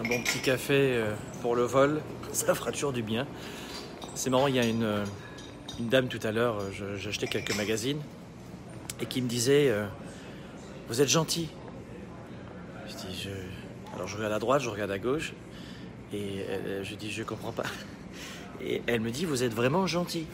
[0.00, 2.00] un bon petit café euh, pour le vol,
[2.32, 3.26] ça fera toujours du bien.
[4.14, 5.04] C'est marrant, il y a une, euh,
[5.80, 8.00] dame tout à l'heure, euh, j'achetais quelques magazines,
[9.00, 9.72] et qui me disait
[10.88, 11.48] Vous êtes gentil.
[12.88, 13.94] Je dis je...
[13.94, 15.34] Alors je regarde à droite, je regarde à gauche,
[16.12, 16.44] et
[16.82, 17.66] je dis Je comprends pas.
[18.60, 20.26] Et elle me dit Vous êtes vraiment gentil.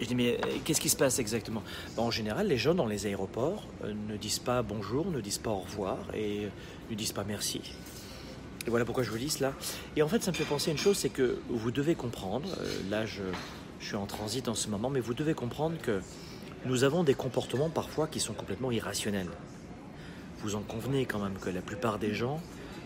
[0.00, 1.64] Je dis Mais qu'est-ce qui se passe exactement?
[1.96, 5.60] En général, les gens dans les aéroports ne disent pas bonjour, ne disent pas au
[5.60, 6.46] revoir, et
[6.90, 7.60] ne disent pas merci.
[8.66, 9.52] Et voilà pourquoi je vous dis cela.
[9.96, 12.48] Et en fait, ça me fait penser à une chose, c'est que vous devez comprendre,
[12.60, 13.22] euh, là je,
[13.80, 16.00] je suis en transit en ce moment, mais vous devez comprendre que
[16.64, 19.28] nous avons des comportements parfois qui sont complètement irrationnels.
[20.40, 22.40] Vous en convenez quand même que la plupart des gens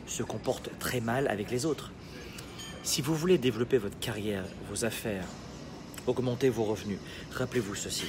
[0.06, 1.92] se comportent très mal avec les autres.
[2.82, 5.26] Si vous voulez développer votre carrière, vos affaires,
[6.06, 6.98] augmenter vos revenus,
[7.32, 8.06] rappelez-vous ceci.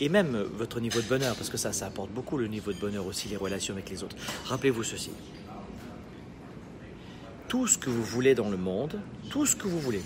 [0.00, 2.78] Et même votre niveau de bonheur, parce que ça, ça apporte beaucoup le niveau de
[2.78, 4.16] bonheur aussi, les relations avec les autres.
[4.46, 5.10] Rappelez-vous ceci
[7.50, 10.02] tout ce que vous voulez dans le monde, tout ce que vous voulez,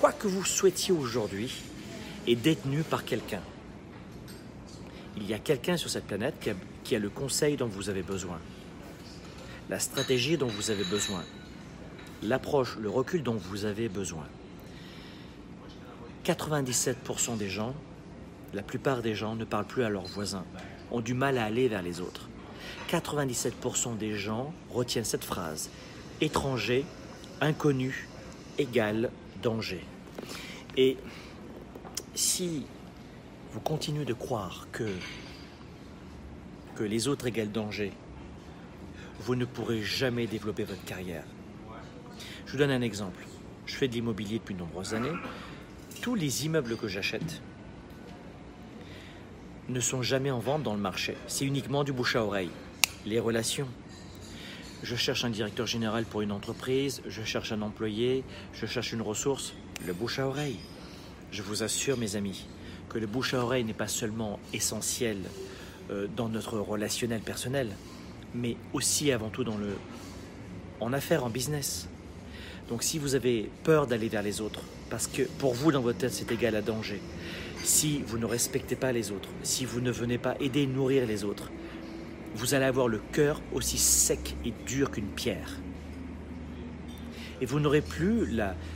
[0.00, 1.62] quoi que vous souhaitiez aujourd'hui,
[2.26, 3.42] est détenu par quelqu'un.
[5.18, 6.34] Il y a quelqu'un sur cette planète
[6.82, 8.38] qui a, le conseil dont vous avez besoin,
[9.68, 11.22] la stratégie dont vous avez besoin,
[12.22, 14.24] l'approche, le recul dont vous avez besoin.
[16.24, 17.74] 97% des gens,
[18.54, 20.46] la plupart des gens ne parlent plus à leurs voisins,
[20.90, 22.30] ont du mal à aller vers les autres.
[22.88, 25.68] 97% des gens retiennent cette phrase
[26.20, 26.84] étranger,
[27.40, 28.08] inconnu,
[28.58, 29.10] égale
[29.42, 29.84] danger.
[30.76, 30.96] Et
[32.14, 32.66] si
[33.52, 34.88] vous continuez de croire que,
[36.74, 37.92] que les autres égale danger,
[39.20, 41.24] vous ne pourrez jamais développer votre carrière.
[42.46, 43.24] Je vous donne un exemple.
[43.66, 45.12] Je fais de l'immobilier depuis de nombreuses années.
[46.02, 47.40] Tous les immeubles que j'achète
[49.68, 51.16] ne sont jamais en vente dans le marché.
[51.26, 52.50] C'est uniquement du bouche à oreille.
[53.06, 53.68] Les relations,
[54.84, 59.00] je cherche un directeur général pour une entreprise, je cherche un employé, je cherche une
[59.00, 59.54] ressource,
[59.86, 60.58] le bouche à oreille.
[61.32, 62.46] Je vous assure, mes amis,
[62.90, 65.16] que le bouche à oreille n'est pas seulement essentiel
[65.90, 67.70] euh, dans notre relationnel personnel,
[68.34, 69.74] mais aussi avant tout dans le,
[70.80, 71.88] en affaires, en business.
[72.68, 74.60] Donc si vous avez peur d'aller vers les autres,
[74.90, 77.00] parce que pour vous dans votre tête c'est égal à danger,
[77.62, 81.24] si vous ne respectez pas les autres, si vous ne venez pas aider, nourrir les
[81.24, 81.50] autres,
[82.34, 85.58] vous allez avoir le cœur aussi sec et dur qu'une pierre.
[87.40, 88.28] Et vous n'aurez plus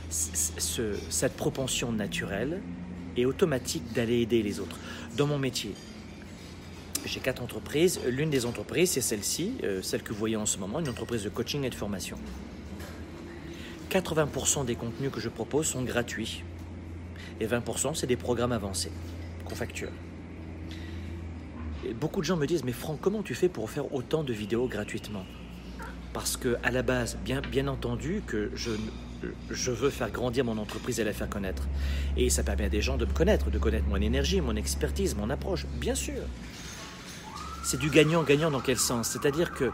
[0.09, 2.61] cette propension naturelle
[3.17, 4.77] et automatique d'aller aider les autres.
[5.17, 5.73] Dans mon métier,
[7.05, 7.99] j'ai quatre entreprises.
[8.07, 11.23] L'une des entreprises, c'est celle-ci, euh, celle que vous voyez en ce moment, une entreprise
[11.23, 12.17] de coaching et de formation.
[13.89, 16.43] 80% des contenus que je propose sont gratuits.
[17.39, 18.91] Et 20% c'est des programmes avancés
[19.45, 19.89] qu'on facture.
[21.99, 24.67] Beaucoup de gens me disent, mais Franck, comment tu fais pour faire autant de vidéos
[24.67, 25.25] gratuitement?
[26.13, 28.71] Parce que à la base, bien, bien entendu, que je,
[29.49, 31.67] je veux faire grandir mon entreprise et la faire connaître.
[32.17, 35.15] Et ça permet à des gens de me connaître, de connaître mon énergie, mon expertise,
[35.15, 36.21] mon approche, bien sûr.
[37.63, 39.09] C'est du gagnant-gagnant dans quel sens?
[39.09, 39.71] C'est-à-dire que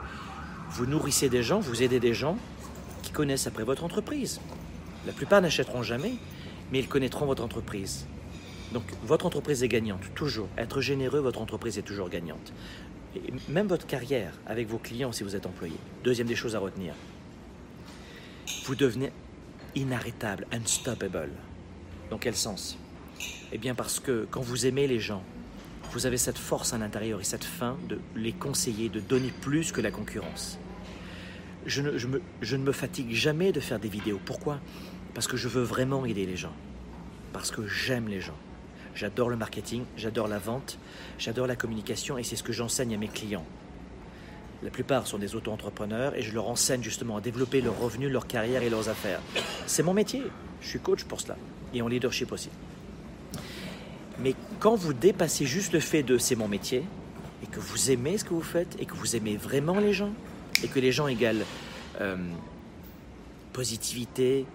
[0.71, 2.37] vous nourrissez des gens, vous aidez des gens
[3.01, 4.41] qui connaissent après votre entreprise.
[5.07, 6.15] La plupart n'achèteront jamais,
[6.71, 8.05] mais ils connaîtront votre entreprise.
[8.71, 10.49] Donc votre entreprise est gagnante, toujours.
[10.57, 12.53] Être généreux, votre entreprise est toujours gagnante.
[13.15, 15.75] Et même votre carrière avec vos clients si vous êtes employé.
[16.03, 16.93] Deuxième des choses à retenir.
[18.65, 19.11] Vous devenez
[19.75, 21.29] inarrêtable, unstoppable.
[22.09, 22.77] Dans quel sens?
[23.51, 25.23] Eh bien parce que quand vous aimez les gens,
[25.91, 29.71] vous avez cette force à l'intérieur et cette faim de les conseiller, de donner plus
[29.71, 30.59] que la concurrence.
[31.65, 34.19] Je ne, me fatigue jamais de faire des vidéos.
[34.23, 34.59] Pourquoi?
[35.13, 36.53] Parce que je veux vraiment aider les gens.
[37.33, 38.37] Parce que j'aime les gens.
[38.95, 40.79] J'adore le marketing, j'adore la vente,
[41.19, 43.45] j'adore la communication et c'est ce que j'enseigne à mes clients.
[44.63, 48.25] La plupart sont des auto-entrepreneurs et je leur enseigne justement à développer leurs revenus, leur
[48.25, 49.19] carrière et leurs affaires.
[49.67, 50.23] C'est mon métier.
[50.61, 51.35] Je suis coach pour cela
[51.73, 52.49] et en leadership aussi.
[54.19, 56.85] Mais quand vous dépassez juste le fait de c'est mon métier
[57.43, 60.13] et que vous aimez ce que vous faites et que vous aimez vraiment les gens
[60.63, 61.43] et que les gens égalent
[61.99, 62.15] euh,
[63.51, 64.45] positivité,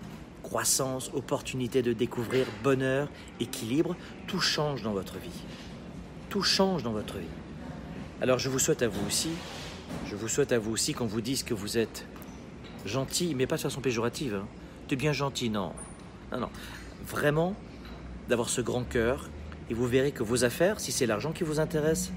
[0.42, 3.08] croissance, opportunité de découvrir, bonheur,
[3.40, 3.96] équilibre,
[4.26, 5.44] tout change dans votre vie.
[6.28, 7.26] Tout change dans votre vie.
[8.20, 9.30] Alors je vous souhaite à vous aussi,
[10.06, 12.06] je vous souhaite à vous aussi qu'on vous dise que vous êtes
[12.84, 14.34] gentil, mais pas de façon péjorative.
[14.34, 14.46] Hein.
[14.88, 15.72] T'es bien gentil, non.
[16.32, 16.50] Non, non.
[17.06, 17.54] Vraiment,
[18.28, 19.28] d'avoir ce grand cœur,
[19.68, 22.12] et vous verrez que vos affaires, si c'est l'argent qui vous intéresse,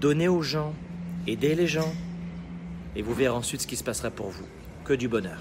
[0.00, 0.74] donnez aux gens,
[1.26, 1.92] aidez les gens,
[2.96, 4.46] et vous verrez ensuite ce qui se passera pour vous.
[4.84, 5.40] Que du bonheur.